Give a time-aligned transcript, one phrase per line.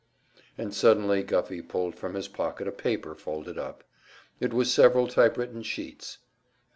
[0.57, 3.83] And suddenly Guffey pulled from his pocket a paper folded up.
[4.39, 6.17] It was several typewritten sheets.